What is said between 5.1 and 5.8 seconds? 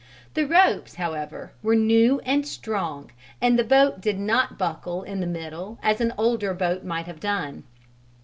the middle